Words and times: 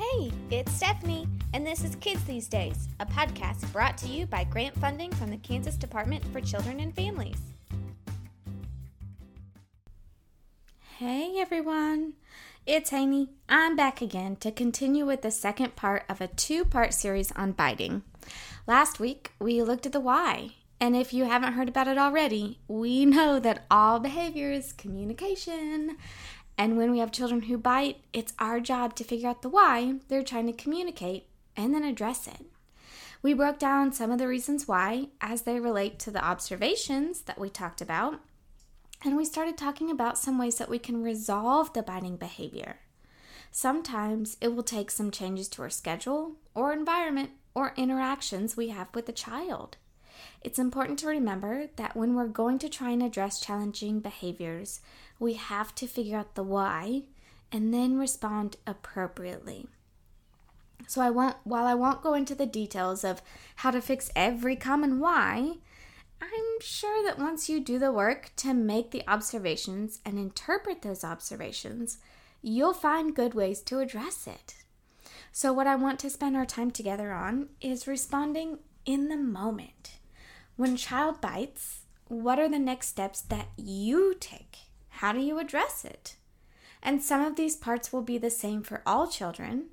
Hey, 0.00 0.32
it's 0.50 0.72
Stephanie, 0.72 1.28
and 1.52 1.66
this 1.66 1.84
is 1.84 1.94
Kids 1.96 2.24
These 2.24 2.48
Days, 2.48 2.88
a 3.00 3.04
podcast 3.04 3.70
brought 3.70 3.98
to 3.98 4.08
you 4.08 4.24
by 4.24 4.44
grant 4.44 4.74
funding 4.78 5.12
from 5.12 5.28
the 5.28 5.36
Kansas 5.36 5.76
Department 5.76 6.24
for 6.32 6.40
Children 6.40 6.80
and 6.80 6.96
Families. 6.96 7.36
Hey 10.96 11.34
everyone, 11.38 12.14
it's 12.64 12.94
Amy. 12.94 13.28
I'm 13.46 13.76
back 13.76 14.00
again 14.00 14.36
to 14.36 14.50
continue 14.50 15.04
with 15.04 15.20
the 15.20 15.30
second 15.30 15.76
part 15.76 16.04
of 16.08 16.22
a 16.22 16.28
two 16.28 16.64
part 16.64 16.94
series 16.94 17.30
on 17.32 17.52
biting. 17.52 18.02
Last 18.66 19.00
week, 19.00 19.32
we 19.38 19.62
looked 19.62 19.84
at 19.84 19.92
the 19.92 20.00
why, 20.00 20.54
and 20.80 20.96
if 20.96 21.12
you 21.12 21.26
haven't 21.26 21.52
heard 21.52 21.68
about 21.68 21.88
it 21.88 21.98
already, 21.98 22.58
we 22.68 23.04
know 23.04 23.38
that 23.38 23.66
all 23.70 24.00
behavior 24.00 24.50
is 24.50 24.72
communication. 24.72 25.98
And 26.60 26.76
when 26.76 26.90
we 26.90 26.98
have 26.98 27.10
children 27.10 27.40
who 27.40 27.56
bite, 27.56 28.02
it's 28.12 28.34
our 28.38 28.60
job 28.60 28.94
to 28.96 29.02
figure 29.02 29.30
out 29.30 29.40
the 29.40 29.48
why 29.48 29.94
they're 30.08 30.22
trying 30.22 30.46
to 30.46 30.52
communicate 30.52 31.26
and 31.56 31.72
then 31.72 31.82
address 31.82 32.26
it. 32.28 32.44
We 33.22 33.32
broke 33.32 33.58
down 33.58 33.94
some 33.94 34.10
of 34.10 34.18
the 34.18 34.28
reasons 34.28 34.68
why 34.68 35.08
as 35.22 35.42
they 35.42 35.58
relate 35.58 35.98
to 36.00 36.10
the 36.10 36.22
observations 36.22 37.22
that 37.22 37.38
we 37.38 37.48
talked 37.48 37.80
about, 37.80 38.20
and 39.02 39.16
we 39.16 39.24
started 39.24 39.56
talking 39.56 39.90
about 39.90 40.18
some 40.18 40.36
ways 40.36 40.58
that 40.58 40.68
we 40.68 40.78
can 40.78 41.02
resolve 41.02 41.72
the 41.72 41.82
biting 41.82 42.18
behavior. 42.18 42.80
Sometimes 43.50 44.36
it 44.42 44.54
will 44.54 44.62
take 44.62 44.90
some 44.90 45.10
changes 45.10 45.48
to 45.48 45.62
our 45.62 45.70
schedule 45.70 46.32
or 46.54 46.74
environment 46.74 47.30
or 47.54 47.72
interactions 47.78 48.54
we 48.54 48.68
have 48.68 48.94
with 48.94 49.06
the 49.06 49.12
child. 49.12 49.78
It's 50.42 50.58
important 50.58 50.98
to 51.00 51.08
remember 51.08 51.68
that 51.76 51.96
when 51.96 52.14
we're 52.14 52.26
going 52.26 52.58
to 52.60 52.68
try 52.68 52.90
and 52.90 53.02
address 53.02 53.40
challenging 53.40 54.00
behaviors, 54.00 54.80
we 55.18 55.34
have 55.34 55.74
to 55.76 55.86
figure 55.86 56.16
out 56.16 56.34
the 56.34 56.42
why 56.42 57.02
and 57.52 57.74
then 57.74 57.98
respond 57.98 58.56
appropriately. 58.66 59.66
So 60.86 61.00
I 61.00 61.10
won't 61.10 61.36
while 61.44 61.66
I 61.66 61.74
won't 61.74 62.02
go 62.02 62.14
into 62.14 62.34
the 62.34 62.46
details 62.46 63.04
of 63.04 63.22
how 63.56 63.70
to 63.70 63.80
fix 63.80 64.10
every 64.16 64.56
common 64.56 64.98
why, 64.98 65.58
I'm 66.20 66.60
sure 66.60 67.04
that 67.04 67.18
once 67.18 67.48
you 67.48 67.60
do 67.60 67.78
the 67.78 67.92
work 67.92 68.30
to 68.36 68.54
make 68.54 68.90
the 68.90 69.06
observations 69.08 70.00
and 70.04 70.18
interpret 70.18 70.82
those 70.82 71.04
observations, 71.04 71.98
you'll 72.42 72.74
find 72.74 73.14
good 73.14 73.34
ways 73.34 73.60
to 73.62 73.78
address 73.78 74.26
it. 74.26 74.54
So, 75.32 75.52
what 75.52 75.66
I 75.66 75.76
want 75.76 75.98
to 76.00 76.10
spend 76.10 76.36
our 76.36 76.46
time 76.46 76.70
together 76.70 77.12
on 77.12 77.50
is 77.60 77.86
responding 77.86 78.58
in 78.84 79.08
the 79.08 79.16
moment. 79.16 79.99
When 80.60 80.74
a 80.74 80.76
child 80.76 81.22
bites, 81.22 81.86
what 82.08 82.38
are 82.38 82.46
the 82.46 82.58
next 82.58 82.88
steps 82.88 83.22
that 83.22 83.48
you 83.56 84.14
take? 84.20 84.58
How 84.90 85.10
do 85.10 85.18
you 85.18 85.38
address 85.38 85.86
it? 85.86 86.16
And 86.82 87.02
some 87.02 87.24
of 87.24 87.36
these 87.36 87.56
parts 87.56 87.94
will 87.94 88.02
be 88.02 88.18
the 88.18 88.28
same 88.28 88.62
for 88.62 88.82
all 88.84 89.08
children, 89.08 89.68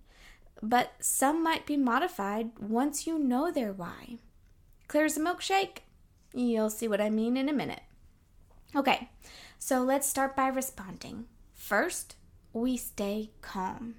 but 0.63 0.93
some 1.01 1.43
might 1.43 1.65
be 1.65 1.75
modified 1.75 2.51
once 2.57 3.05
you 3.05 3.19
know 3.19 3.51
their 3.51 3.73
why. 3.73 4.19
Clear 4.87 5.03
as 5.03 5.17
a 5.17 5.19
milkshake? 5.19 5.79
You'll 6.33 6.69
see 6.69 6.87
what 6.87 7.01
I 7.01 7.09
mean 7.09 7.35
in 7.35 7.49
a 7.49 7.53
minute. 7.53 7.83
Okay, 8.73 9.09
so 9.59 9.81
let's 9.81 10.07
start 10.07 10.37
by 10.37 10.47
responding. 10.47 11.25
First, 11.53 12.15
we 12.53 12.77
stay 12.77 13.31
calm. 13.41 13.95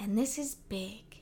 And 0.00 0.18
this 0.18 0.36
is 0.36 0.56
big. 0.56 1.20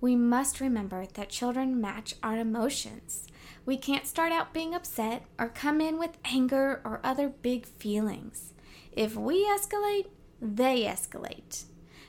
We 0.00 0.16
must 0.16 0.60
remember 0.62 1.04
that 1.12 1.28
children 1.28 1.78
match 1.78 2.14
our 2.22 2.38
emotions. 2.38 3.26
We 3.66 3.76
can't 3.76 4.06
start 4.06 4.32
out 4.32 4.54
being 4.54 4.74
upset 4.74 5.24
or 5.38 5.48
come 5.48 5.80
in 5.80 5.98
with 5.98 6.18
anger 6.24 6.80
or 6.84 7.00
other 7.04 7.28
big 7.28 7.66
feelings. 7.66 8.54
If 8.92 9.16
we 9.16 9.44
escalate, 9.44 10.06
they 10.40 10.84
escalate. 10.84 11.64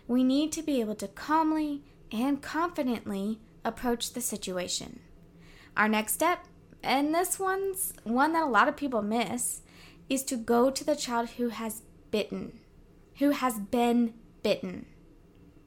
We 0.07 0.23
need 0.23 0.51
to 0.53 0.61
be 0.61 0.79
able 0.79 0.95
to 0.95 1.07
calmly 1.07 1.83
and 2.11 2.41
confidently 2.41 3.39
approach 3.65 4.13
the 4.13 4.21
situation. 4.21 5.01
Our 5.75 5.89
next 5.89 6.13
step 6.13 6.45
and 6.83 7.13
this 7.13 7.39
one's 7.39 7.93
one 8.03 8.33
that 8.33 8.43
a 8.43 8.49
lot 8.49 8.67
of 8.67 8.77
people 8.77 9.01
miss, 9.01 9.61
is 10.09 10.23
to 10.23 10.37
go 10.37 10.69
to 10.69 10.83
the 10.83 10.95
child 10.95 11.31
who 11.31 11.49
has 11.49 11.81
bitten, 12.11 12.59
who 13.17 13.31
has 13.31 13.59
been 13.59 14.13
bitten. 14.43 14.85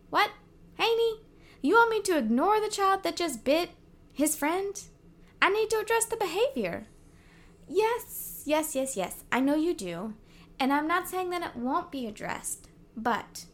What? 0.08 0.30
Haney, 0.78 1.20
you 1.60 1.74
want 1.74 1.90
me 1.90 2.00
to 2.02 2.16
ignore 2.16 2.60
the 2.60 2.70
child 2.70 3.02
that 3.02 3.16
just 3.16 3.44
bit 3.44 3.70
his 4.12 4.34
friend? 4.34 4.80
I 5.42 5.50
need 5.50 5.70
to 5.70 5.78
address 5.78 6.04
the 6.04 6.16
behavior. 6.16 6.86
Yes, 7.68 8.42
yes, 8.46 8.74
yes, 8.74 8.96
yes, 8.96 9.24
I 9.30 9.40
know 9.40 9.54
you 9.54 9.74
do. 9.74 10.14
And 10.58 10.72
I'm 10.72 10.86
not 10.86 11.08
saying 11.08 11.30
that 11.30 11.42
it 11.42 11.56
won't 11.56 11.90
be 11.90 12.06
addressed, 12.06 12.68
but 12.96 13.46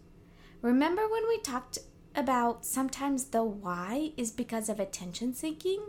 remember 0.62 1.02
when 1.08 1.28
we 1.28 1.38
talked 1.38 1.78
about 2.16 2.64
sometimes 2.64 3.26
the 3.26 3.44
why 3.44 4.12
is 4.16 4.32
because 4.32 4.68
of 4.68 4.80
attention 4.80 5.34
seeking? 5.34 5.80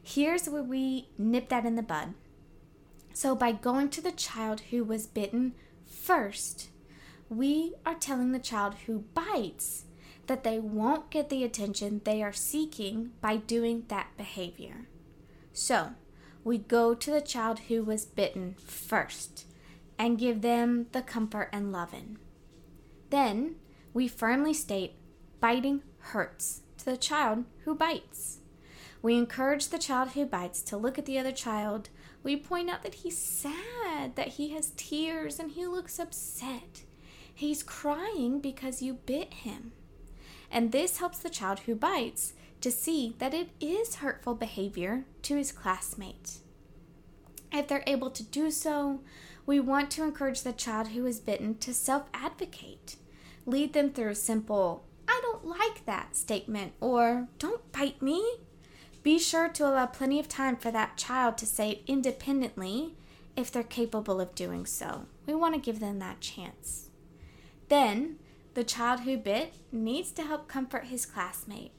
Here's 0.00 0.48
where 0.48 0.62
we 0.62 1.08
nip 1.18 1.48
that 1.48 1.64
in 1.64 1.74
the 1.74 1.82
bud. 1.82 2.14
So, 3.12 3.34
by 3.34 3.52
going 3.52 3.88
to 3.90 4.02
the 4.02 4.12
child 4.12 4.60
who 4.70 4.84
was 4.84 5.06
bitten 5.06 5.54
first, 5.84 6.68
we 7.28 7.74
are 7.84 7.94
telling 7.94 8.30
the 8.30 8.38
child 8.38 8.74
who 8.86 9.06
bites 9.14 9.86
that 10.26 10.44
they 10.44 10.58
won't 10.58 11.10
get 11.10 11.30
the 11.30 11.42
attention 11.42 12.02
they 12.04 12.22
are 12.22 12.32
seeking 12.32 13.12
by 13.20 13.36
doing 13.36 13.84
that 13.88 14.08
behavior. 14.16 14.86
So, 15.58 15.92
we 16.44 16.58
go 16.58 16.94
to 16.94 17.10
the 17.10 17.22
child 17.22 17.60
who 17.60 17.82
was 17.82 18.04
bitten 18.04 18.56
first 18.58 19.46
and 19.98 20.18
give 20.18 20.42
them 20.42 20.88
the 20.92 21.00
comfort 21.00 21.48
and 21.50 21.72
loving. 21.72 22.18
Then, 23.08 23.54
we 23.94 24.06
firmly 24.06 24.52
state 24.52 24.96
biting 25.40 25.82
hurts 25.98 26.60
to 26.76 26.84
the 26.84 26.98
child 26.98 27.46
who 27.64 27.74
bites. 27.74 28.40
We 29.00 29.14
encourage 29.16 29.68
the 29.68 29.78
child 29.78 30.10
who 30.10 30.26
bites 30.26 30.60
to 30.60 30.76
look 30.76 30.98
at 30.98 31.06
the 31.06 31.18
other 31.18 31.32
child. 31.32 31.88
We 32.22 32.36
point 32.36 32.68
out 32.68 32.82
that 32.82 32.96
he's 32.96 33.16
sad, 33.16 34.14
that 34.14 34.34
he 34.34 34.50
has 34.50 34.74
tears, 34.76 35.38
and 35.38 35.52
he 35.52 35.66
looks 35.66 35.98
upset. 35.98 36.84
He's 37.34 37.62
crying 37.62 38.40
because 38.40 38.82
you 38.82 38.92
bit 39.06 39.32
him. 39.32 39.72
And 40.50 40.70
this 40.70 40.98
helps 40.98 41.18
the 41.18 41.30
child 41.30 41.60
who 41.60 41.74
bites 41.74 42.34
to 42.60 42.70
see 42.70 43.14
that 43.18 43.34
it 43.34 43.50
is 43.60 43.96
hurtful 43.96 44.34
behavior 44.34 45.04
to 45.22 45.36
his 45.36 45.52
classmate. 45.52 46.38
If 47.52 47.68
they're 47.68 47.84
able 47.86 48.10
to 48.10 48.22
do 48.22 48.50
so, 48.50 49.00
we 49.46 49.60
want 49.60 49.90
to 49.92 50.02
encourage 50.02 50.42
the 50.42 50.52
child 50.52 50.88
who 50.88 51.06
is 51.06 51.20
bitten 51.20 51.56
to 51.58 51.72
self 51.72 52.08
advocate. 52.12 52.96
Lead 53.46 53.72
them 53.72 53.90
through 53.90 54.10
a 54.10 54.14
simple, 54.14 54.84
I 55.08 55.20
don't 55.22 55.46
like 55.46 55.86
that 55.86 56.16
statement, 56.16 56.72
or 56.80 57.28
don't 57.38 57.70
bite 57.72 58.02
me. 58.02 58.38
Be 59.02 59.20
sure 59.20 59.48
to 59.50 59.68
allow 59.68 59.86
plenty 59.86 60.18
of 60.18 60.28
time 60.28 60.56
for 60.56 60.72
that 60.72 60.96
child 60.96 61.38
to 61.38 61.46
say 61.46 61.70
it 61.70 61.82
independently 61.86 62.94
if 63.36 63.52
they're 63.52 63.62
capable 63.62 64.20
of 64.20 64.34
doing 64.34 64.66
so. 64.66 65.06
We 65.26 65.34
want 65.34 65.54
to 65.54 65.60
give 65.60 65.78
them 65.78 66.00
that 66.00 66.20
chance. 66.20 66.90
Then, 67.68 68.18
the 68.54 68.64
child 68.64 69.00
who 69.00 69.16
bit 69.16 69.54
needs 69.70 70.10
to 70.12 70.22
help 70.22 70.48
comfort 70.48 70.86
his 70.86 71.06
classmate. 71.06 71.72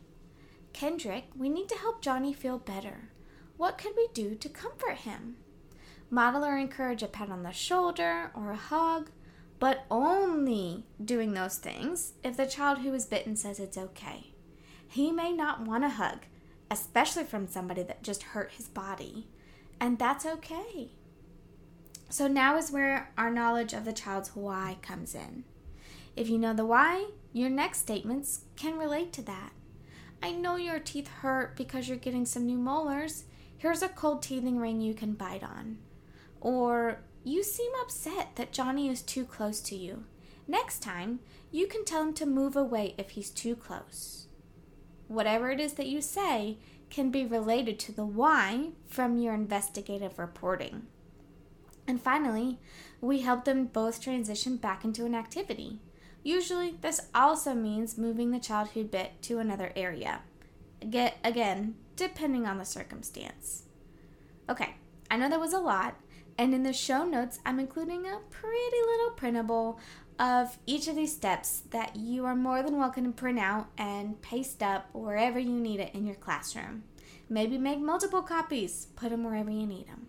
Kendrick, 0.77 1.23
we 1.35 1.49
need 1.49 1.67
to 1.69 1.75
help 1.75 2.03
Johnny 2.03 2.31
feel 2.33 2.59
better. 2.59 3.09
What 3.57 3.79
could 3.79 3.93
we 3.97 4.09
do 4.13 4.35
to 4.35 4.47
comfort 4.47 4.97
him? 4.97 5.37
Model 6.11 6.45
or 6.45 6.55
encourage 6.55 7.01
a 7.01 7.07
pat 7.07 7.31
on 7.31 7.41
the 7.41 7.51
shoulder 7.51 8.29
or 8.35 8.51
a 8.51 8.55
hug, 8.55 9.09
but 9.57 9.85
only 9.89 10.85
doing 11.03 11.33
those 11.33 11.57
things 11.57 12.13
if 12.23 12.37
the 12.37 12.45
child 12.45 12.77
who 12.77 12.93
is 12.93 13.07
bitten 13.07 13.35
says 13.35 13.59
it's 13.59 13.75
okay. 13.75 14.33
He 14.87 15.11
may 15.11 15.31
not 15.31 15.65
want 15.65 15.83
a 15.83 15.89
hug, 15.89 16.27
especially 16.69 17.23
from 17.23 17.47
somebody 17.47 17.81
that 17.81 18.03
just 18.03 18.21
hurt 18.21 18.51
his 18.51 18.67
body. 18.67 19.25
And 19.79 19.97
that's 19.97 20.27
okay. 20.27 20.91
So 22.07 22.27
now 22.27 22.55
is 22.55 22.71
where 22.71 23.11
our 23.17 23.31
knowledge 23.31 23.73
of 23.73 23.83
the 23.83 23.93
child's 23.93 24.35
why 24.35 24.77
comes 24.83 25.15
in. 25.15 25.43
If 26.15 26.29
you 26.29 26.37
know 26.37 26.53
the 26.53 26.67
why, 26.67 27.07
your 27.33 27.49
next 27.49 27.79
statements 27.79 28.41
can 28.55 28.77
relate 28.77 29.11
to 29.13 29.23
that. 29.23 29.53
I 30.21 30.31
know 30.31 30.55
your 30.55 30.79
teeth 30.79 31.07
hurt 31.07 31.55
because 31.55 31.87
you're 31.87 31.97
getting 31.97 32.25
some 32.25 32.45
new 32.45 32.57
molars. 32.57 33.25
Here's 33.57 33.81
a 33.81 33.89
cold 33.89 34.21
teething 34.21 34.57
ring 34.57 34.81
you 34.81 34.93
can 34.93 35.13
bite 35.13 35.43
on. 35.43 35.77
Or, 36.41 36.99
you 37.23 37.43
seem 37.43 37.71
upset 37.81 38.35
that 38.35 38.51
Johnny 38.51 38.89
is 38.89 39.01
too 39.01 39.25
close 39.25 39.59
to 39.61 39.75
you. 39.75 40.05
Next 40.47 40.79
time, 40.79 41.19
you 41.51 41.67
can 41.67 41.83
tell 41.83 42.01
him 42.01 42.13
to 42.13 42.25
move 42.25 42.55
away 42.55 42.95
if 42.97 43.11
he's 43.11 43.29
too 43.29 43.55
close 43.55 44.27
whatever 45.07 45.49
it 45.51 45.59
is 45.59 45.73
that 45.73 45.87
you 45.87 46.01
say 46.01 46.57
can 46.89 47.09
be 47.09 47.25
related 47.25 47.79
to 47.79 47.91
the 47.91 48.05
why 48.05 48.69
from 48.85 49.17
your 49.17 49.33
investigative 49.33 50.19
reporting. 50.19 50.83
And 51.87 52.01
finally, 52.01 52.59
we 53.01 53.21
help 53.21 53.45
them 53.45 53.65
both 53.65 54.01
transition 54.01 54.57
back 54.57 54.83
into 54.83 55.05
an 55.05 55.15
activity. 55.15 55.79
Usually, 56.27 56.75
this 56.81 56.99
also 57.15 57.53
means 57.53 57.97
moving 57.97 58.31
the 58.31 58.39
childhood 58.39 58.91
bit 58.91 59.13
to 59.21 59.39
another 59.39 59.71
area. 59.77 60.23
Again, 60.81 61.75
depending 61.95 62.45
on 62.45 62.57
the 62.57 62.65
circumstance. 62.65 63.63
Okay, 64.49 64.75
I 65.09 65.15
know 65.15 65.29
that 65.29 65.39
was 65.39 65.53
a 65.53 65.59
lot, 65.59 65.95
and 66.37 66.53
in 66.53 66.63
the 66.63 66.73
show 66.73 67.05
notes, 67.05 67.39
I'm 67.45 67.61
including 67.61 68.05
a 68.05 68.19
pretty 68.29 68.81
little 68.87 69.11
printable 69.11 69.79
of 70.19 70.57
each 70.65 70.89
of 70.89 70.97
these 70.97 71.15
steps 71.15 71.61
that 71.69 71.95
you 71.95 72.25
are 72.25 72.35
more 72.35 72.61
than 72.61 72.77
welcome 72.77 73.05
to 73.05 73.11
print 73.11 73.39
out 73.39 73.69
and 73.77 74.21
paste 74.21 74.61
up 74.61 74.89
wherever 74.91 75.39
you 75.39 75.57
need 75.57 75.79
it 75.79 75.95
in 75.95 76.05
your 76.05 76.17
classroom. 76.17 76.83
Maybe 77.29 77.57
make 77.57 77.79
multiple 77.79 78.21
copies, 78.21 78.87
put 78.97 79.11
them 79.11 79.23
wherever 79.23 79.49
you 79.49 79.65
need 79.65 79.87
them. 79.87 80.07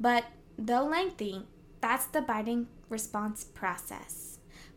But 0.00 0.24
though 0.58 0.86
lengthy, 0.86 1.46
that's 1.80 2.06
the 2.06 2.20
biting 2.20 2.66
response 2.88 3.44
process. 3.44 4.29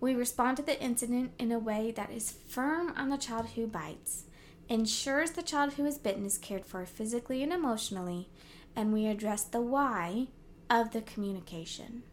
We 0.04 0.16
respond 0.16 0.58
to 0.58 0.64
the 0.64 0.84
incident 0.84 1.32
in 1.40 1.54
a 1.54 1.60
way 1.60 1.92
that 1.92 2.12
is 2.12 2.36
firm 2.50 2.92
on 2.98 3.08
the 3.08 3.16
child 3.16 3.52
who 3.56 3.66
bites, 3.66 4.26
ensures 4.68 5.32
the 5.32 5.42
child 5.42 5.76
who 5.76 5.86
is 5.86 5.98
bitten 5.98 6.26
is 6.26 6.38
cared 6.38 6.66
for 6.66 6.86
physically 6.86 7.42
and 7.42 7.54
emotionally, 7.54 8.28
and 8.76 8.92
we 8.92 9.06
address 9.06 9.46
the 9.46 9.62
why 9.62 10.28
of 10.70 10.92
the 10.92 11.00
communication. 11.00 12.04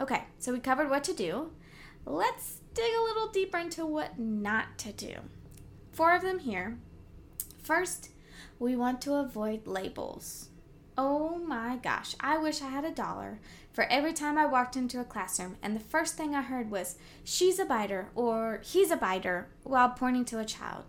Okay, 0.00 0.24
so 0.40 0.52
we 0.52 0.58
covered 0.58 0.90
what 0.90 1.04
to 1.04 1.12
do. 1.12 1.52
Let's 2.04 2.58
dig 2.74 2.90
a 2.92 3.04
little 3.04 3.28
deeper 3.28 3.58
into 3.58 3.86
what 3.86 4.18
not 4.18 4.76
to 4.78 4.90
do. 4.90 5.14
Four 5.92 6.16
of 6.16 6.22
them 6.22 6.40
here. 6.40 6.78
First, 7.62 8.10
we 8.58 8.74
want 8.74 9.00
to 9.02 9.14
avoid 9.14 9.68
labels. 9.68 10.48
Oh 10.96 11.38
my 11.38 11.76
gosh, 11.76 12.14
I 12.20 12.38
wish 12.38 12.62
I 12.62 12.68
had 12.68 12.84
a 12.84 12.90
dollar 12.90 13.40
for 13.72 13.84
every 13.84 14.12
time 14.12 14.38
I 14.38 14.46
walked 14.46 14.76
into 14.76 15.00
a 15.00 15.04
classroom 15.04 15.56
and 15.60 15.74
the 15.74 15.80
first 15.80 16.16
thing 16.16 16.34
I 16.34 16.42
heard 16.42 16.70
was, 16.70 16.96
she's 17.24 17.58
a 17.58 17.64
biter 17.64 18.10
or 18.14 18.60
he's 18.62 18.92
a 18.92 18.96
biter 18.96 19.48
while 19.64 19.90
pointing 19.90 20.24
to 20.26 20.38
a 20.38 20.44
child. 20.44 20.84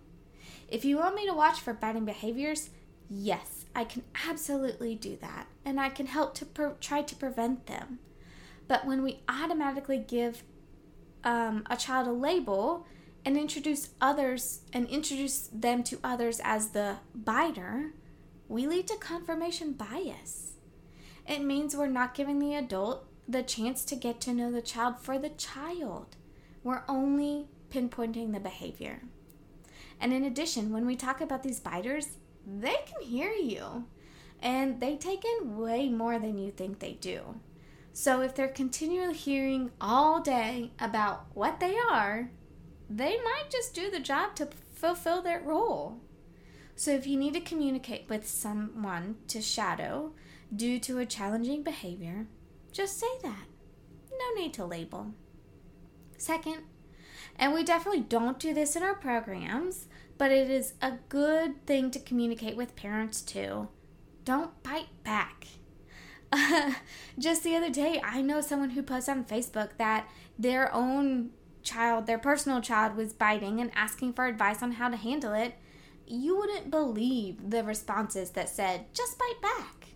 If 0.67 0.85
you 0.85 0.97
want 0.97 1.15
me 1.15 1.25
to 1.25 1.33
watch 1.33 1.59
for 1.59 1.73
biting 1.73 2.05
behaviors, 2.05 2.69
yes, 3.09 3.65
I 3.75 3.83
can 3.85 4.03
absolutely 4.27 4.93
do 4.93 5.17
that 5.21 5.47
and 5.63 5.79
I 5.79 5.89
can 5.89 6.05
help 6.05 6.35
to 6.35 6.45
per- 6.45 6.75
try 6.79 7.01
to 7.01 7.15
prevent 7.15 7.65
them. 7.65 7.99
But 8.67 8.85
when 8.85 9.01
we 9.01 9.21
automatically 9.27 9.97
give 9.97 10.43
um, 11.23 11.63
a 11.69 11.75
child 11.75 12.07
a 12.07 12.11
label 12.11 12.85
and 13.25 13.37
introduce 13.37 13.89
others 13.99 14.61
and 14.71 14.87
introduce 14.87 15.49
them 15.51 15.83
to 15.83 15.99
others 16.03 16.39
as 16.43 16.69
the 16.69 16.97
biter, 17.15 17.93
we 18.47 18.67
lead 18.67 18.87
to 18.87 18.97
confirmation 18.97 19.73
bias. 19.73 20.53
It 21.27 21.41
means 21.41 21.75
we're 21.75 21.87
not 21.87 22.13
giving 22.13 22.39
the 22.39 22.55
adult 22.55 23.07
the 23.27 23.41
chance 23.41 23.83
to 23.85 23.95
get 23.95 24.21
to 24.21 24.33
know 24.33 24.51
the 24.51 24.61
child 24.61 24.99
for 24.99 25.17
the 25.17 25.29
child. 25.29 26.15
We're 26.63 26.83
only 26.87 27.47
pinpointing 27.71 28.33
the 28.33 28.39
behavior. 28.39 29.01
And 29.99 30.13
in 30.13 30.23
addition, 30.23 30.71
when 30.71 30.85
we 30.85 30.95
talk 30.95 31.21
about 31.21 31.43
these 31.43 31.59
biters, 31.59 32.17
they 32.45 32.75
can 32.85 33.01
hear 33.01 33.31
you 33.31 33.85
and 34.41 34.79
they 34.79 34.95
take 34.95 35.23
in 35.25 35.57
way 35.57 35.89
more 35.89 36.19
than 36.19 36.37
you 36.37 36.51
think 36.51 36.79
they 36.79 36.93
do. 36.93 37.39
So 37.93 38.21
if 38.21 38.35
they're 38.35 38.47
continually 38.47 39.13
hearing 39.13 39.71
all 39.79 40.21
day 40.21 40.71
about 40.79 41.27
what 41.33 41.59
they 41.59 41.77
are, 41.89 42.29
they 42.89 43.17
might 43.23 43.49
just 43.49 43.73
do 43.73 43.89
the 43.89 43.99
job 43.99 44.35
to 44.35 44.49
fulfill 44.73 45.21
their 45.21 45.39
role. 45.39 45.99
So 46.75 46.91
if 46.91 47.07
you 47.07 47.17
need 47.17 47.33
to 47.33 47.39
communicate 47.39 48.09
with 48.09 48.27
someone 48.27 49.15
to 49.29 49.41
shadow 49.41 50.11
due 50.53 50.79
to 50.79 50.99
a 50.99 51.05
challenging 51.05 51.63
behavior, 51.63 52.27
just 52.71 52.99
say 52.99 53.07
that. 53.23 53.45
No 54.11 54.41
need 54.41 54.53
to 54.55 54.65
label. 54.65 55.13
Second, 56.17 56.63
and 57.37 57.53
we 57.53 57.63
definitely 57.63 58.01
don't 58.01 58.39
do 58.39 58.53
this 58.53 58.75
in 58.75 58.83
our 58.83 58.95
programs, 58.95 59.87
but 60.17 60.31
it 60.31 60.49
is 60.49 60.73
a 60.81 60.93
good 61.09 61.65
thing 61.65 61.91
to 61.91 61.99
communicate 61.99 62.55
with 62.55 62.75
parents 62.75 63.21
too. 63.21 63.69
Don't 64.23 64.61
bite 64.63 65.03
back. 65.03 65.47
just 67.19 67.43
the 67.43 67.55
other 67.55 67.69
day, 67.69 68.01
I 68.03 68.21
know 68.21 68.41
someone 68.41 68.71
who 68.71 68.83
posted 68.83 69.15
on 69.15 69.25
Facebook 69.25 69.77
that 69.77 70.09
their 70.37 70.73
own 70.73 71.31
child, 71.63 72.05
their 72.07 72.17
personal 72.17 72.61
child, 72.61 72.95
was 72.95 73.13
biting 73.13 73.59
and 73.59 73.71
asking 73.75 74.13
for 74.13 74.25
advice 74.25 74.61
on 74.61 74.73
how 74.73 74.89
to 74.89 74.97
handle 74.97 75.33
it. 75.33 75.55
You 76.07 76.37
wouldn't 76.37 76.69
believe 76.69 77.49
the 77.49 77.63
responses 77.63 78.31
that 78.31 78.49
said, 78.49 78.93
just 78.93 79.17
bite 79.17 79.41
back. 79.41 79.87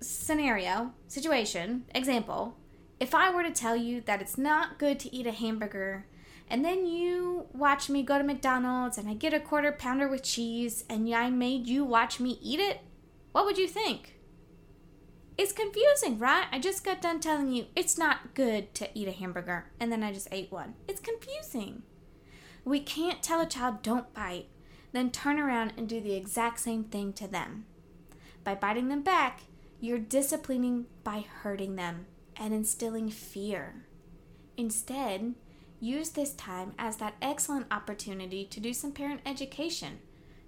Scenario, 0.00 0.92
situation, 1.06 1.84
example. 1.94 2.56
If 2.98 3.14
I 3.14 3.30
were 3.30 3.42
to 3.42 3.50
tell 3.50 3.76
you 3.76 4.00
that 4.02 4.20
it's 4.20 4.36
not 4.36 4.78
good 4.78 4.98
to 5.00 5.14
eat 5.14 5.26
a 5.26 5.32
hamburger, 5.32 6.06
and 6.48 6.64
then 6.64 6.86
you 6.86 7.46
watch 7.52 7.88
me 7.88 8.02
go 8.02 8.18
to 8.18 8.24
McDonald's 8.24 8.98
and 8.98 9.08
I 9.08 9.14
get 9.14 9.32
a 9.32 9.40
quarter 9.40 9.72
pounder 9.72 10.08
with 10.08 10.22
cheese, 10.22 10.84
and 10.90 11.12
I 11.14 11.30
made 11.30 11.66
you 11.66 11.84
watch 11.84 12.20
me 12.20 12.38
eat 12.42 12.60
it, 12.60 12.80
what 13.32 13.44
would 13.44 13.58
you 13.58 13.68
think? 13.68 14.20
It's 15.36 15.52
confusing, 15.52 16.18
right? 16.18 16.46
I 16.52 16.58
just 16.58 16.84
got 16.84 17.02
done 17.02 17.18
telling 17.18 17.50
you 17.52 17.66
it's 17.74 17.98
not 17.98 18.34
good 18.34 18.74
to 18.76 18.88
eat 18.94 19.08
a 19.08 19.12
hamburger, 19.12 19.70
and 19.80 19.90
then 19.90 20.02
I 20.02 20.12
just 20.12 20.28
ate 20.30 20.52
one. 20.52 20.74
It's 20.86 21.00
confusing. 21.00 21.82
We 22.64 22.80
can't 22.80 23.22
tell 23.22 23.40
a 23.40 23.46
child 23.46 23.82
don't 23.82 24.14
bite, 24.14 24.46
then 24.94 25.10
turn 25.10 25.40
around 25.40 25.72
and 25.76 25.88
do 25.88 26.00
the 26.00 26.14
exact 26.14 26.60
same 26.60 26.84
thing 26.84 27.12
to 27.12 27.26
them. 27.26 27.66
By 28.44 28.54
biting 28.54 28.88
them 28.88 29.02
back, 29.02 29.40
you're 29.80 29.98
disciplining 29.98 30.86
by 31.02 31.24
hurting 31.42 31.74
them 31.74 32.06
and 32.36 32.54
instilling 32.54 33.10
fear. 33.10 33.86
Instead, 34.56 35.34
use 35.80 36.10
this 36.10 36.32
time 36.32 36.72
as 36.78 36.98
that 36.98 37.16
excellent 37.20 37.66
opportunity 37.72 38.44
to 38.44 38.60
do 38.60 38.72
some 38.72 38.92
parent 38.92 39.20
education, 39.26 39.98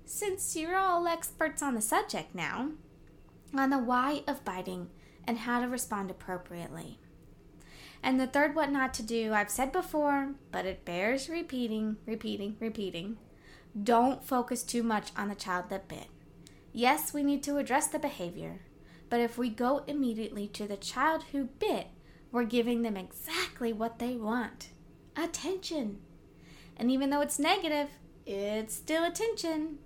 since 0.04 0.54
you're 0.54 0.76
all 0.76 1.08
experts 1.08 1.60
on 1.60 1.74
the 1.74 1.80
subject 1.80 2.32
now 2.34 2.70
on 3.52 3.70
the 3.70 3.78
why 3.78 4.22
of 4.28 4.44
biting 4.44 4.88
and 5.26 5.38
how 5.38 5.60
to 5.60 5.66
respond 5.66 6.08
appropriately. 6.08 7.00
And 8.00 8.20
the 8.20 8.28
third 8.28 8.54
what 8.54 8.70
not 8.70 8.94
to 8.94 9.02
do, 9.02 9.32
I've 9.32 9.50
said 9.50 9.72
before, 9.72 10.34
but 10.52 10.66
it 10.66 10.84
bears 10.84 11.28
repeating, 11.28 11.96
repeating, 12.06 12.56
repeating. 12.60 13.16
Don't 13.82 14.24
focus 14.24 14.62
too 14.62 14.82
much 14.82 15.10
on 15.16 15.28
the 15.28 15.34
child 15.34 15.68
that 15.68 15.88
bit. 15.88 16.06
Yes, 16.72 17.12
we 17.12 17.22
need 17.22 17.42
to 17.44 17.58
address 17.58 17.88
the 17.88 17.98
behavior, 17.98 18.60
but 19.10 19.20
if 19.20 19.36
we 19.36 19.50
go 19.50 19.84
immediately 19.86 20.48
to 20.48 20.66
the 20.66 20.76
child 20.76 21.24
who 21.32 21.44
bit, 21.44 21.88
we're 22.32 22.44
giving 22.44 22.82
them 22.82 22.96
exactly 22.96 23.72
what 23.72 23.98
they 23.98 24.16
want 24.16 24.68
attention. 25.16 25.98
And 26.76 26.90
even 26.90 27.10
though 27.10 27.20
it's 27.20 27.38
negative, 27.38 27.88
it's 28.26 28.74
still 28.74 29.04
attention. 29.04 29.78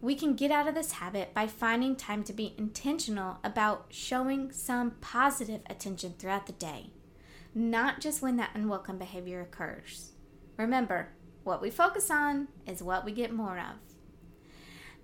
We 0.00 0.14
can 0.14 0.34
get 0.34 0.50
out 0.50 0.68
of 0.68 0.74
this 0.74 0.92
habit 0.92 1.32
by 1.32 1.46
finding 1.46 1.96
time 1.96 2.22
to 2.24 2.32
be 2.32 2.54
intentional 2.58 3.38
about 3.42 3.86
showing 3.90 4.52
some 4.52 4.92
positive 5.00 5.62
attention 5.68 6.14
throughout 6.18 6.46
the 6.46 6.52
day, 6.52 6.90
not 7.54 8.00
just 8.00 8.22
when 8.22 8.36
that 8.36 8.50
unwelcome 8.54 8.98
behavior 8.98 9.40
occurs. 9.40 10.12
Remember, 10.56 11.10
what 11.46 11.62
we 11.62 11.70
focus 11.70 12.10
on 12.10 12.48
is 12.66 12.82
what 12.82 13.04
we 13.04 13.12
get 13.12 13.32
more 13.32 13.58
of. 13.58 13.76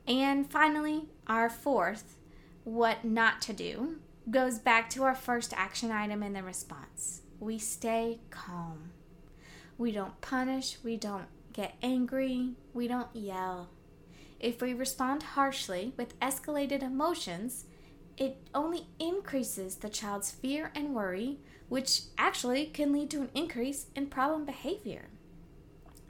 And 0.07 0.51
finally, 0.51 1.05
our 1.27 1.49
fourth, 1.49 2.19
what 2.65 3.05
not 3.05 3.41
to 3.43 3.53
do, 3.53 3.97
goes 4.31 4.59
back 4.59 4.91
to 4.91 5.05
our 5.05 5.15
first 5.15 5.53
action 5.57 5.91
item 5.91 6.23
in 6.23 6.33
the 6.33 6.43
response. 6.43 7.23
We 7.41 7.59
stay 7.59 8.21
calm. 8.31 8.91
We 9.79 9.93
don't 9.93 10.21
punish, 10.21 10.79
we 10.83 10.97
don't 10.97 11.27
get 11.53 11.77
angry, 11.83 12.51
we 12.73 12.89
don't 12.89 13.15
yell, 13.15 13.71
if 14.43 14.61
we 14.61 14.75
respond 14.75 15.23
harshly 15.23 15.95
with 15.97 16.19
escalated 16.19 16.83
emotions, 16.83 17.65
it 18.17 18.37
only 18.53 18.89
increases 18.99 19.77
the 19.77 19.89
child's 19.89 20.33
fear 20.33 20.73
and 20.75 20.95
worry, 20.95 21.39
which 21.69 22.03
actually 22.19 22.67
can 22.67 22.93
lead 22.93 23.09
to 23.11 23.23
an 23.23 23.31
increase 23.35 23.87
in 23.95 24.07
problem 24.07 24.45
behavior. 24.45 25.11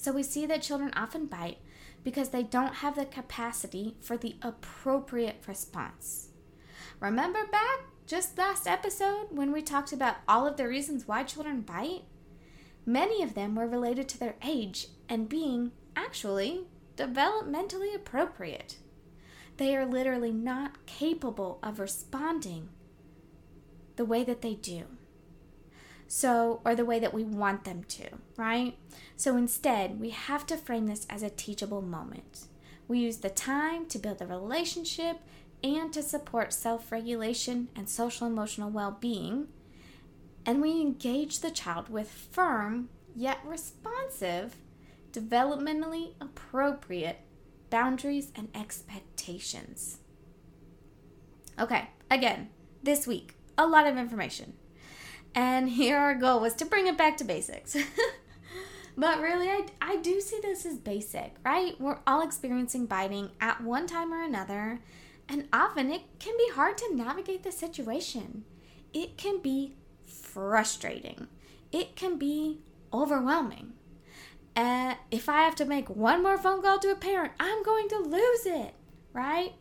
So 0.03 0.11
we 0.11 0.25
see 0.25 0.47
that 0.47 0.63
children 0.63 0.91
often 0.97 1.27
bite 1.27 1.59
because 2.03 2.31
they 2.31 2.43
don't 2.43 2.75
have 2.75 2.97
the 2.97 3.07
capacity 3.07 3.95
for 4.01 4.17
the 4.17 4.35
appropriate 4.43 5.45
response. 5.47 6.31
Remember 6.99 7.47
back 7.47 7.85
just 8.05 8.37
last 8.37 8.67
episode 8.67 9.29
when 9.31 9.53
we 9.53 9.63
talked 9.63 9.93
about 9.93 10.17
all 10.27 10.45
of 10.45 10.57
the 10.57 10.67
reasons 10.67 11.07
why 11.07 11.23
children 11.23 11.61
bite? 11.61 12.03
Many 12.85 13.23
of 13.23 13.35
them 13.35 13.55
were 13.55 13.69
related 13.69 14.09
to 14.09 14.19
their 14.19 14.35
age 14.45 14.89
and 15.09 15.29
being, 15.29 15.71
actually, 15.95 16.65
developmentally 16.97 17.95
appropriate. 17.95 18.79
They 19.57 19.77
are 19.77 19.87
literally 19.87 20.33
not 20.33 20.85
capable 20.85 21.61
of 21.63 21.79
responding 21.79 22.71
the 23.95 24.05
way 24.05 24.25
that 24.25 24.43
they 24.43 24.55
do. 24.55 24.87
So, 26.15 26.61
or 26.63 26.75
the 26.75 26.85
way 26.85 26.99
that 26.99 27.15
we 27.15 27.25
want 27.25 27.65
them 27.65 27.85
to, 27.85 28.07
right? 28.37 28.77
So 29.17 29.35
instead, 29.35 29.99
we 29.99 30.11
have 30.11 30.45
to 30.45 30.59
frame 30.59 30.87
this 30.87 31.07
as 31.09 31.23
a 31.23 31.31
teachable 31.31 31.81
moment. 31.81 32.49
We 32.87 32.99
use 32.99 33.17
the 33.17 33.31
time 33.31 33.87
to 33.87 33.99
build 33.99 34.21
a 34.21 34.27
relationship 34.27 35.21
and 35.65 35.91
to 35.95 36.03
support 36.03 36.53
self 36.53 36.93
regulation 36.93 37.69
and 37.75 37.89
social 37.89 38.27
emotional 38.27 38.69
well 38.69 38.99
being. 39.01 39.49
And 40.45 40.61
we 40.61 40.83
engage 40.83 41.39
the 41.39 41.51
child 41.51 41.89
with 41.89 42.11
firm 42.11 42.91
yet 43.17 43.39
responsive 43.43 44.57
developmentally 45.13 46.13
appropriate 46.21 47.21
boundaries 47.71 48.33
and 48.37 48.51
expectations. 48.55 49.97
Okay, 51.59 51.89
again, 52.11 52.51
this 52.83 53.07
week, 53.07 53.37
a 53.57 53.67
lot 53.67 53.87
of 53.87 53.97
information. 53.97 54.53
And 55.35 55.69
here 55.81 55.97
our 55.97 56.15
goal 56.15 56.41
was 56.41 56.55
to 56.55 56.65
bring 56.65 56.87
it 56.87 56.99
back 56.99 57.17
to 57.19 57.25
basics. 57.25 57.77
but 58.97 59.21
really, 59.21 59.49
I, 59.49 59.67
I 59.81 59.97
do 59.97 60.21
see 60.21 60.39
this 60.43 60.67
as 60.67 60.77
basic, 60.77 61.37
right? 61.45 61.81
We're 61.81 62.01
all 62.07 62.23
experiencing 62.23 62.87
biting 62.87 63.31
at 63.41 63.63
one 63.63 63.87
time 63.87 64.13
or 64.13 64.23
another, 64.23 64.81
and 65.29 65.49
often 65.53 65.91
it 65.91 66.03
can 66.19 66.35
be 66.37 66.53
hard 66.55 66.77
to 66.79 66.95
navigate 66.95 67.43
the 67.43 67.53
situation. 67.53 68.45
It 68.93 69.17
can 69.17 69.41
be 69.41 69.75
frustrating, 70.07 71.29
it 71.71 71.97
can 71.97 72.19
be 72.19 72.61
overwhelming. 72.93 73.73
Uh, 74.55 74.95
if 75.11 75.31
I 75.31 75.43
have 75.43 75.55
to 75.57 75.65
make 75.65 75.89
one 75.89 76.23
more 76.23 76.37
phone 76.37 76.61
call 76.61 76.79
to 76.81 76.91
a 76.91 76.97
parent, 76.97 77.33
I'm 77.41 77.63
going 77.63 77.89
to 77.89 77.99
lose 77.99 78.45
it, 78.45 78.75
right? 79.15 79.55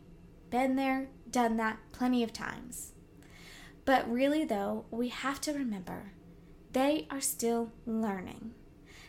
Been 0.50 0.76
there, 0.76 1.08
done 1.30 1.56
that 1.56 1.78
plenty 1.92 2.22
of 2.22 2.32
times. 2.32 2.91
But 3.84 4.10
really, 4.10 4.44
though, 4.44 4.84
we 4.90 5.08
have 5.08 5.40
to 5.42 5.52
remember 5.52 6.12
they 6.72 7.06
are 7.10 7.20
still 7.20 7.72
learning. 7.84 8.52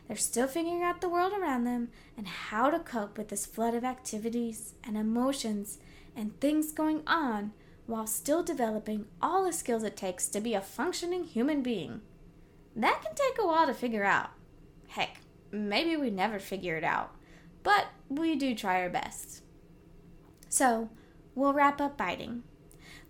They're 0.07 0.17
still 0.17 0.47
figuring 0.47 0.83
out 0.83 0.99
the 0.99 1.09
world 1.09 1.31
around 1.31 1.63
them 1.63 1.89
and 2.17 2.27
how 2.27 2.69
to 2.69 2.79
cope 2.79 3.17
with 3.17 3.29
this 3.29 3.45
flood 3.45 3.73
of 3.73 3.85
activities 3.85 4.73
and 4.83 4.97
emotions 4.97 5.79
and 6.15 6.39
things 6.39 6.71
going 6.71 7.03
on 7.07 7.53
while 7.85 8.07
still 8.07 8.43
developing 8.43 9.05
all 9.21 9.45
the 9.45 9.53
skills 9.53 9.83
it 9.83 9.95
takes 9.95 10.27
to 10.29 10.41
be 10.41 10.53
a 10.53 10.61
functioning 10.61 11.23
human 11.23 11.61
being. 11.61 12.01
That 12.75 13.01
can 13.01 13.15
take 13.15 13.37
a 13.39 13.47
while 13.47 13.67
to 13.67 13.73
figure 13.73 14.03
out. 14.03 14.31
Heck, 14.87 15.21
maybe 15.51 15.95
we 15.95 16.09
never 16.09 16.39
figure 16.39 16.75
it 16.75 16.83
out, 16.83 17.15
but 17.61 17.87
we 18.09 18.35
do 18.35 18.55
try 18.55 18.81
our 18.81 18.89
best. 18.89 19.41
So, 20.49 20.89
we'll 21.35 21.53
wrap 21.53 21.79
up 21.81 21.97
biting. 21.97 22.43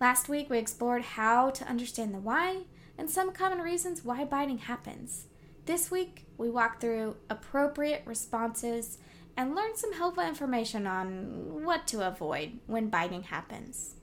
Last 0.04 0.28
week, 0.28 0.50
we 0.50 0.58
explored 0.58 1.00
how 1.00 1.48
to 1.48 1.66
understand 1.66 2.12
the 2.12 2.18
why 2.18 2.64
and 2.98 3.08
some 3.08 3.32
common 3.32 3.60
reasons 3.60 4.04
why 4.04 4.26
biting 4.26 4.58
happens. 4.58 5.28
This 5.64 5.90
week, 5.90 6.26
we 6.36 6.50
walk 6.50 6.78
through 6.78 7.16
appropriate 7.30 8.02
responses 8.04 8.98
and 9.34 9.54
learn 9.54 9.74
some 9.76 9.94
helpful 9.94 10.22
information 10.22 10.86
on 10.86 11.64
what 11.64 11.86
to 11.86 12.06
avoid 12.06 12.58
when 12.66 12.90
biting 12.90 13.22
happens. 13.22 13.94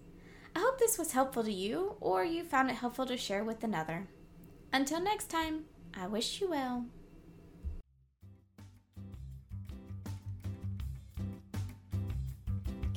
I 0.55 0.61
hope 0.61 0.79
this 0.79 0.97
was 0.97 1.11
helpful 1.11 1.43
to 1.43 1.53
you 1.53 1.97
or 1.99 2.25
you 2.25 2.45
found 2.45 2.71
it 2.71 2.77
helpful 2.77 3.05
to 3.05 3.15
share 3.15 3.43
with 3.43 3.63
another. 3.63 4.07
Until 4.73 5.01
next 5.01 5.29
time, 5.29 5.65
I 5.95 6.07
wish 6.07 6.41
you 6.41 6.49
well. 6.49 6.87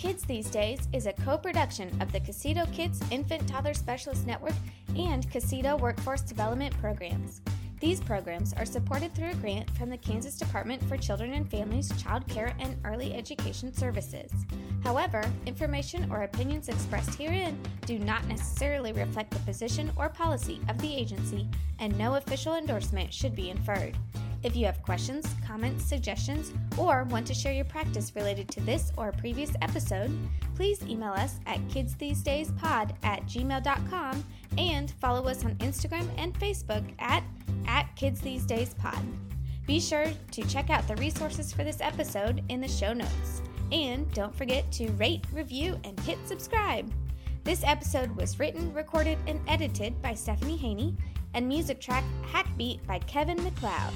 Kids 0.04 0.25
These 0.25 0.50
Days 0.50 0.87
is 0.92 1.06
a 1.06 1.14
co 1.14 1.38
production 1.38 1.90
of 2.02 2.12
the 2.12 2.20
Casito 2.20 2.70
Kids 2.75 3.00
Infant 3.11 3.49
Toddler 3.49 3.73
Specialist 3.73 4.26
Network 4.26 4.52
and 4.99 5.26
Casito 5.30 5.80
Workforce 5.80 6.20
Development 6.20 6.78
Programs. 6.78 7.40
These 7.80 8.02
programs 8.02 8.52
are 8.52 8.66
supported 8.66 9.14
through 9.14 9.30
a 9.30 9.34
grant 9.37 9.70
from 9.70 9.88
the 9.88 9.96
Kansas 9.96 10.37
Department 10.37 10.84
for 10.84 10.99
Children 10.99 11.32
and 11.32 11.50
Families 11.50 11.90
Child 12.02 12.28
Care 12.28 12.54
and 12.61 12.76
Early 12.84 13.14
Education 13.14 13.73
Services. 13.73 14.30
However, 14.82 15.25
information 15.46 16.12
or 16.12 16.25
opinions 16.25 16.68
expressed 16.68 17.14
herein 17.14 17.58
do 17.87 17.99
not 17.99 18.28
necessarily 18.28 18.92
reflect 18.92 19.30
the 19.30 19.38
position 19.40 19.90
or 19.96 20.11
policy 20.11 20.61
of 20.68 20.76
the 20.82 20.94
agency, 20.94 21.49
and 21.78 21.96
no 21.96 22.16
official 22.16 22.56
endorsement 22.56 23.11
should 23.11 23.34
be 23.34 23.49
inferred. 23.49 23.96
If 24.44 24.54
you 24.54 24.66
have 24.66 24.82
questions, 24.82 25.26
comments, 25.46 25.86
suggestions, 25.86 26.52
or 26.76 27.04
want 27.04 27.26
to 27.28 27.34
share 27.34 27.54
your 27.54 27.64
practice 27.64 28.12
related 28.14 28.46
to 28.50 28.60
this 28.60 28.92
or 28.98 29.10
previous 29.10 29.50
episode, 29.62 30.10
please 30.54 30.82
email 30.82 31.12
us 31.12 31.36
at 31.46 31.66
kidsthesedayspod 31.68 32.94
at 33.02 33.24
gmail.com 33.24 34.24
and 34.58 34.90
follow 35.00 35.26
us 35.28 35.46
on 35.46 35.54
Instagram 35.56 36.06
and 36.18 36.38
Facebook 36.38 36.84
at, 36.98 37.24
at 37.66 37.88
kidsthesedayspod. 37.96 39.02
Be 39.66 39.80
sure 39.80 40.08
to 40.32 40.46
check 40.46 40.68
out 40.68 40.86
the 40.86 40.96
resources 40.96 41.50
for 41.50 41.64
this 41.64 41.80
episode 41.80 42.44
in 42.50 42.60
the 42.60 42.68
show 42.68 42.92
notes. 42.92 43.40
And 43.72 44.12
don't 44.12 44.36
forget 44.36 44.70
to 44.72 44.90
rate, 44.92 45.24
review, 45.32 45.80
and 45.84 45.98
hit 46.00 46.18
subscribe. 46.26 46.92
This 47.44 47.64
episode 47.64 48.14
was 48.14 48.38
written, 48.38 48.74
recorded, 48.74 49.16
and 49.26 49.40
edited 49.48 50.02
by 50.02 50.12
Stephanie 50.12 50.58
Haney, 50.58 50.94
and 51.32 51.48
music 51.48 51.80
track 51.80 52.04
Hackbeat 52.30 52.86
by 52.86 52.98
Kevin 53.00 53.42
MacLeod. 53.42 53.94